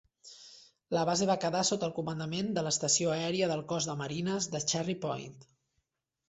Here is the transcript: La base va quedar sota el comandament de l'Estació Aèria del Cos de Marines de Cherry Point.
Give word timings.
La 0.97 1.01
base 1.09 1.27
va 1.31 1.35
quedar 1.43 1.61
sota 1.69 1.85
el 1.87 1.93
comandament 1.97 2.49
de 2.55 2.63
l'Estació 2.69 3.13
Aèria 3.17 3.51
del 3.53 3.63
Cos 3.75 3.89
de 3.91 3.97
Marines 4.01 4.49
de 4.57 4.63
Cherry 4.73 4.97
Point. 5.07 5.39